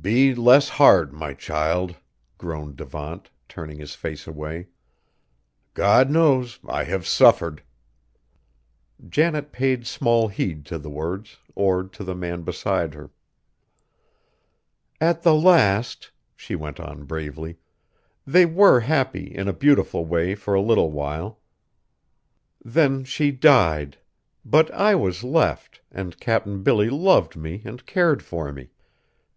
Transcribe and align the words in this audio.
"Be 0.00 0.36
less 0.36 0.68
hard, 0.68 1.12
my 1.12 1.34
child," 1.34 1.96
groaned 2.38 2.76
Devant, 2.76 3.28
turning 3.48 3.78
his 3.80 3.96
face 3.96 4.24
away; 4.24 4.68
"God 5.74 6.10
knows, 6.12 6.60
I 6.64 6.84
have 6.84 7.04
suffered!" 7.08 7.60
Janet 9.08 9.50
paid 9.50 9.84
small 9.84 10.28
heed 10.28 10.64
to 10.66 10.78
the 10.78 10.90
words, 10.90 11.38
or 11.56 11.82
to 11.88 12.04
the 12.04 12.14
man 12.14 12.42
beside 12.42 12.94
her. 12.94 13.10
"At 15.00 15.24
the 15.24 15.34
last," 15.34 16.12
she 16.36 16.54
went 16.54 16.78
on 16.78 17.02
bravely, 17.02 17.56
"they 18.24 18.46
were 18.46 18.78
happy 18.78 19.24
in 19.34 19.48
a 19.48 19.52
beautiful 19.52 20.04
way 20.06 20.36
for 20.36 20.54
a 20.54 20.62
little 20.62 20.92
while. 20.92 21.40
Then 22.64 23.02
she 23.02 23.32
died! 23.32 23.98
But 24.44 24.70
I 24.72 24.94
was 24.94 25.24
left, 25.24 25.80
and 25.90 26.20
Cap'n 26.20 26.62
Billy 26.62 26.90
loved 26.90 27.34
me, 27.34 27.60
and 27.64 27.84
cared 27.84 28.22
for 28.22 28.52
me. 28.52 28.68